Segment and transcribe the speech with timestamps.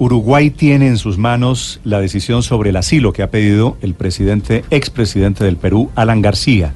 [0.00, 4.64] Uruguay tiene en sus manos la decisión sobre el asilo que ha pedido el presidente,
[4.70, 6.72] expresidente del Perú, Alan García.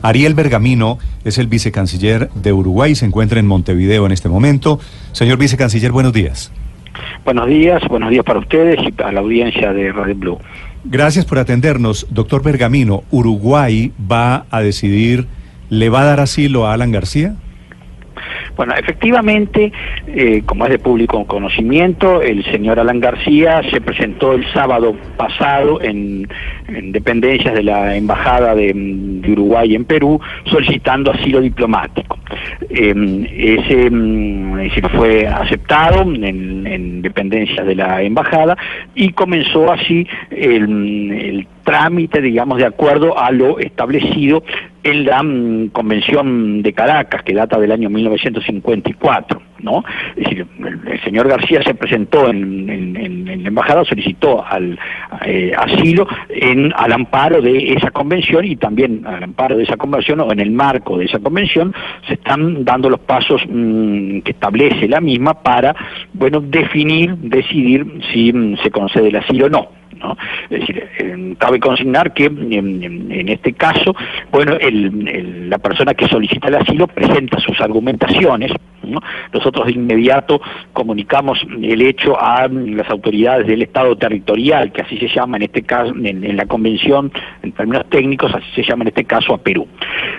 [0.00, 4.80] Ariel Bergamino es el vicecanciller de Uruguay, se encuentra en Montevideo en este momento.
[5.12, 6.50] Señor vicecanciller, buenos días.
[7.26, 10.38] Buenos días, buenos días para ustedes y para la audiencia de Radio Blue.
[10.84, 12.06] Gracias por atendernos.
[12.08, 15.26] Doctor Bergamino, ¿Uruguay va a decidir,
[15.68, 17.36] le va a dar asilo a Alan García?
[18.62, 19.72] Bueno, efectivamente,
[20.06, 25.82] eh, como es de público conocimiento, el señor Alan García se presentó el sábado pasado
[25.82, 26.28] en,
[26.92, 28.72] dependencias de la Embajada de,
[29.28, 32.16] Uruguay en Perú solicitando asilo diplomático.
[32.70, 38.56] Em, ese, mm, fue aceptado en, en, dependencias de la Embajada
[38.94, 44.44] y comenzó así el trámite, digamos, de acuerdo a lo establecido
[44.82, 49.84] en la mm, Convención de Caracas, que data del año 1954, ¿no?
[50.16, 50.46] Es decir,
[50.86, 54.78] el, señor García se presentó en, la embajada, solicitó al
[55.24, 60.20] eh, asilo en, al amparo de esa convención y también al amparo de esa convención
[60.20, 61.74] o en el marco de esa convención
[62.06, 65.74] se están dando los pasos mm, que establece la misma para,
[66.12, 69.81] bueno, definir, decidir si mm, se concede el asilo o no.
[70.50, 73.94] Es decir, eh, cabe consignar que en, este caso,
[74.30, 78.52] bueno, la persona que solicita el asilo presenta sus argumentaciones,
[79.32, 80.40] nosotros de inmediato
[80.72, 85.62] comunicamos el hecho a las autoridades del Estado territorial, que así se llama en este
[85.62, 89.66] caso, en, la convención, en términos técnicos, así se llama en este caso a Perú.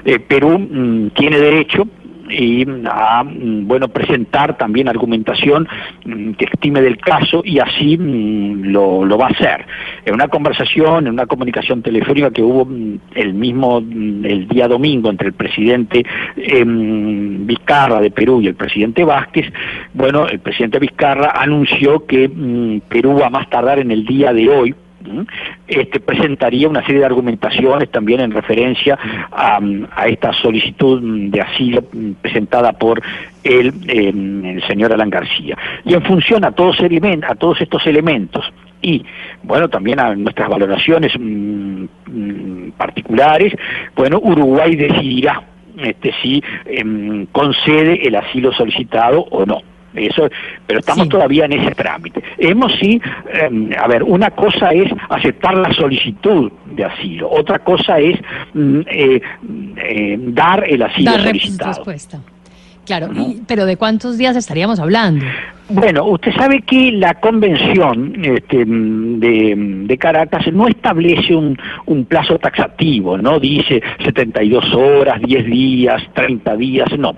[0.05, 1.87] Eh, Perú mm, tiene derecho
[2.33, 5.67] y a mm, bueno presentar también argumentación
[6.05, 9.65] mm, que estime del caso y así mm, lo, lo va a hacer.
[10.05, 12.67] En una conversación, en una comunicación telefónica que hubo
[13.15, 16.03] el mismo el día domingo entre el presidente
[16.37, 19.51] em, Vizcarra de Perú y el presidente Vázquez,
[19.93, 22.29] bueno, el presidente Vizcarra anunció que
[22.89, 24.75] Perú va a más tardar en el día de hoy
[25.67, 28.97] este, presentaría una serie de argumentaciones también en referencia
[29.31, 29.59] a,
[30.07, 31.83] esta solicitud de asilo
[32.21, 33.01] presentada por
[33.43, 35.57] el, em, el, señor Alan García.
[35.85, 38.45] Y en función a todos, a todos estos elementos
[38.81, 39.03] y,
[39.43, 43.53] bueno, también a nuestras valoraciones mm, mm, particulares,
[43.95, 45.41] bueno, Uruguay decidirá
[45.77, 49.61] este, si em, concede el asilo solicitado o no.
[49.95, 50.29] Eso,
[50.65, 52.23] pero estamos todavía en ese trámite.
[52.37, 52.99] Hemos sí,
[53.33, 58.19] em, a ver, una cosa es aceptar la solicitud de asilo, otra cosa es
[58.53, 59.21] mm, eh,
[59.77, 61.73] eh, dar el asilo dar solicitado.
[61.73, 62.19] Respuesta.
[62.85, 63.09] Claro,
[63.47, 65.25] pero ¿de cuántos días estaríamos hablando?
[65.69, 71.57] Bueno, usted sabe que la convención este, de, Caracas no establece un,
[72.05, 77.15] plazo taxativo, no dice 72 horas, 10 días, 30 días, no.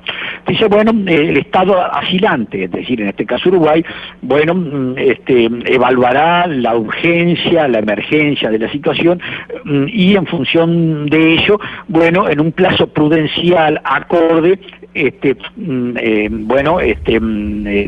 [0.47, 3.83] Dice, bueno, el Estado asilante, es decir, en este caso Uruguay,
[4.21, 9.19] bueno, este, evaluará la urgencia, la emergencia de la situación
[9.87, 14.59] y en función de ello, bueno, en un plazo prudencial acorde,
[14.93, 15.35] este,
[15.97, 17.87] eh, bueno, este, eh,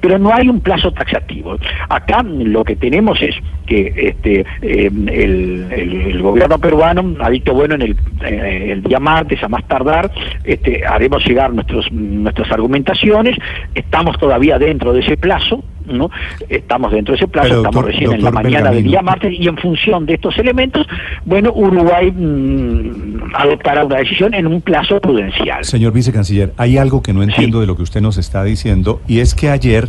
[0.00, 1.56] pero no hay un plazo taxativo.
[1.88, 3.34] Acá lo que tenemos es
[3.66, 9.48] que este, em, el, gobierno peruano ha dicho, bueno, en eh, el, día martes, a
[9.48, 10.10] más tardar,
[10.44, 13.36] este, haremos llegar nuestros, nuestras argumentaciones,
[13.74, 16.10] estamos todavía dentro de ese plazo, ¿no?
[16.48, 19.56] Estamos dentro de ese plazo, estamos recién en la mañana del día martes y en
[19.56, 20.86] función de estos elementos,
[21.24, 25.64] bueno, Uruguay mm, adoptará una decisión en un plazo prudencial.
[25.64, 29.20] Señor vicecanciller, hay algo que no entiendo de lo que usted nos está diciendo y
[29.20, 29.88] es que ayer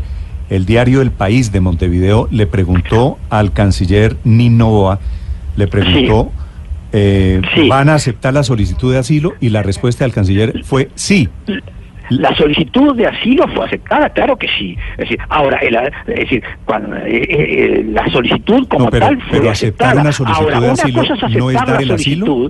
[0.49, 4.99] el diario El País de Montevideo le preguntó al canciller Ninoa,
[5.55, 6.31] le preguntó,
[6.91, 9.33] eh, ¿van a aceptar la solicitud de asilo?
[9.39, 11.29] Y la respuesta del canciller fue sí.
[12.19, 14.77] La solicitud de asilo fue aceptada, claro que sí.
[14.93, 19.97] Es decir, ahora, es decir, cuando, eh, eh, la solicitud como tal fue pero aceptar
[19.97, 21.03] una solicitud ahora, de asilo
[21.37, 22.47] no es dar el asilo.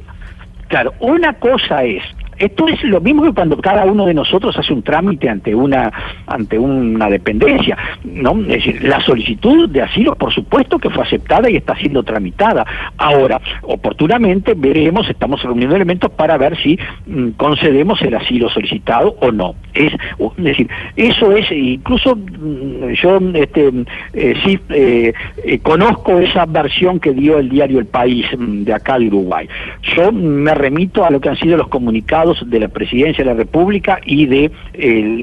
[0.68, 2.04] Claro, una cosa es
[2.38, 5.92] esto es lo mismo que cuando cada uno de nosotros hace un trámite ante una
[6.28, 8.40] ante una dependencia, ¿no?
[8.42, 12.66] Es decir, la solicitud de asilo, por supuesto que fue aceptada y está siendo tramitada.
[12.98, 19.32] Ahora, oportunamente veremos, estamos reuniendo elementos para ver si mm, concedemos el asilo solicitado o
[19.32, 19.56] no.
[19.74, 19.92] Es,
[20.38, 23.72] decir, eso es, incluso mm, yo este,
[24.14, 25.14] eh, sí eh,
[25.44, 29.48] eh, conozco esa versión que dio el diario El País mm, de acá de Uruguay.
[29.96, 33.38] Yo me remito a lo que han sido los comunicados de la Presidencia de la
[33.38, 34.52] República y del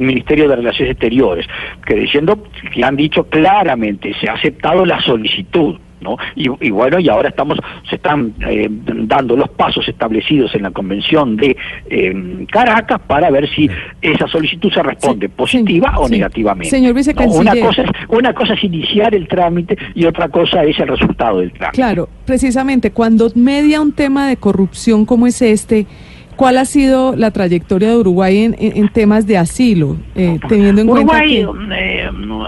[0.00, 1.46] Ministerio de Relaciones Exteriores,
[1.86, 6.16] que diciendo que han dicho claramente, se ha aceptado la solicitud ¿no?
[6.34, 7.58] Y, bueno, y ahora estamos,
[7.88, 11.56] se están eh, dando los pasos establecidos en la Convención de
[11.88, 13.68] eh, Caracas para ver si
[14.00, 16.70] esa solicitud se responde positiva o negativamente.
[16.70, 17.40] Señor vicecanciller.
[17.40, 21.40] Una, cosa es, una cosa es iniciar el trámite y otra cosa es el resultado
[21.40, 21.76] del trámite.
[21.76, 25.86] Claro, precisamente cuando media un tema de corrupción como es este,
[26.36, 31.20] ¿Cuál ha sido la trayectoria de Uruguay en, temas de asilo, eh, teniendo en cuenta
[31.20, 31.46] que...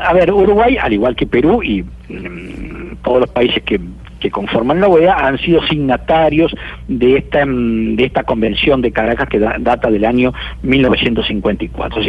[0.03, 3.81] a ver, Uruguay, al igual que Perú y mm, todos los países que
[4.23, 6.55] que conforman la OEA han sido signatarios
[6.87, 10.33] de esta mm, de esta convención de Caracas que data del año
[10.63, 12.03] 1954.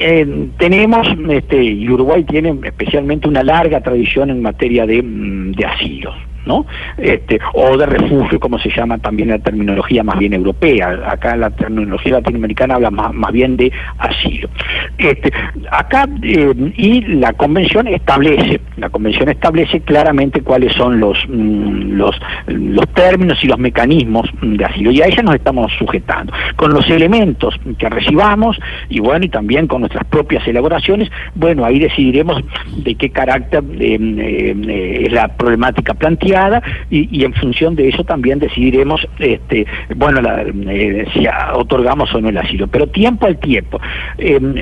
[0.00, 5.64] Eh, tenemos, este, y Uruguay tiene especialmente una larga tradición en materia de, mm, de
[5.64, 6.14] asilo.
[6.46, 6.66] ¿No?
[6.96, 10.98] Este, o de refugio, como se llama también la terminología más bien europea.
[11.06, 14.48] Acá la terminología latinoamericana habla más, más bien de asilo.
[14.96, 15.32] Este,
[15.70, 22.16] acá, eh, y la convención establece, la convención establece claramente cuáles son los, mm, los,
[22.46, 26.32] los términos y los mecanismos de asilo, y a ella nos estamos sujetando.
[26.56, 28.58] Con los elementos que recibamos,
[28.88, 32.42] y bueno, y también con nuestras propias elaboraciones, bueno, ahí decidiremos
[32.76, 36.27] de qué carácter eh, eh, es la problemática planteada
[36.90, 39.66] y, en función de eso también decidiremos, este,
[39.96, 40.20] bueno,
[40.68, 42.66] eh, si otorgamos o no el asilo.
[42.66, 43.80] Pero tiempo al tiempo.
[44.18, 44.54] Em,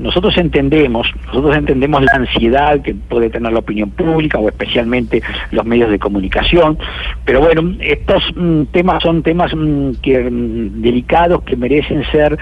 [0.00, 5.64] nosotros entendemos, nosotros entendemos la ansiedad que puede tener la opinión pública o especialmente los
[5.64, 6.78] medios de comunicación,
[7.24, 12.38] pero bueno, estos mm, temas son temas mm, que mm, delicados que merecen ser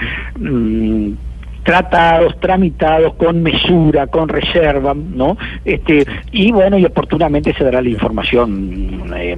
[1.67, 5.37] tratados, tramitados con mesura, con reserva, ¿no?
[5.65, 9.37] Este, y bueno, y oportunamente se dará la información eh,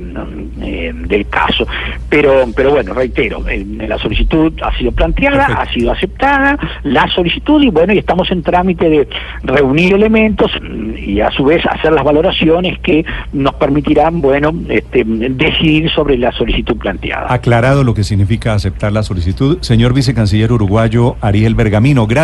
[0.60, 1.66] eh, del caso.
[2.10, 3.42] Pero, pero bueno, reitero,
[3.78, 8.42] la solicitud ha sido planteada, ha sido aceptada, la solicitud, y bueno, y estamos en
[8.42, 9.08] trámite de
[9.42, 10.52] reunir elementos
[10.98, 16.30] y a su vez hacer las valoraciones que nos permitirán, bueno, este, decidir sobre la
[16.32, 17.32] solicitud planteada.
[17.32, 22.17] Aclarado lo que significa aceptar la solicitud, señor vicecanciller uruguayo Ariel Bergamino, gracias.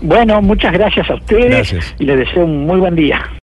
[0.00, 3.20] Bueno, muchas gracias a ustedes y les deseo un muy buen día.